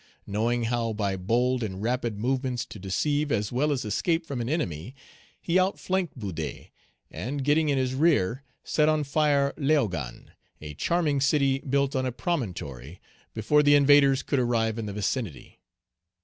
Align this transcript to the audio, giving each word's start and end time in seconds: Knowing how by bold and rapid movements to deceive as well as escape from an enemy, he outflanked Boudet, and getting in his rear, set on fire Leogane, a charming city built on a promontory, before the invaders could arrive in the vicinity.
Knowing 0.25 0.63
how 0.63 0.91
by 0.91 1.15
bold 1.15 1.61
and 1.61 1.79
rapid 1.83 2.17
movements 2.17 2.65
to 2.65 2.79
deceive 2.79 3.31
as 3.31 3.51
well 3.51 3.71
as 3.71 3.85
escape 3.85 4.25
from 4.25 4.41
an 4.41 4.49
enemy, 4.49 4.95
he 5.39 5.59
outflanked 5.59 6.17
Boudet, 6.17 6.71
and 7.11 7.43
getting 7.43 7.69
in 7.69 7.77
his 7.77 7.93
rear, 7.93 8.41
set 8.63 8.89
on 8.89 9.03
fire 9.03 9.53
Leogane, 9.57 10.31
a 10.59 10.73
charming 10.73 11.21
city 11.21 11.59
built 11.59 11.95
on 11.95 12.07
a 12.07 12.11
promontory, 12.11 12.99
before 13.35 13.61
the 13.61 13.75
invaders 13.75 14.23
could 14.23 14.39
arrive 14.39 14.79
in 14.79 14.87
the 14.87 14.93
vicinity. 14.93 15.59